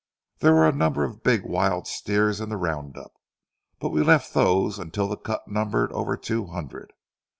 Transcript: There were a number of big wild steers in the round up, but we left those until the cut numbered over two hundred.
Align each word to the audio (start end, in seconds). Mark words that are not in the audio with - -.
There 0.39 0.55
were 0.55 0.67
a 0.67 0.71
number 0.71 1.03
of 1.03 1.21
big 1.21 1.45
wild 1.45 1.85
steers 1.85 2.41
in 2.41 2.49
the 2.49 2.57
round 2.57 2.97
up, 2.97 3.13
but 3.79 3.89
we 3.89 4.01
left 4.01 4.33
those 4.33 4.79
until 4.79 5.07
the 5.07 5.15
cut 5.15 5.47
numbered 5.47 5.91
over 5.91 6.17
two 6.17 6.47
hundred. 6.47 6.93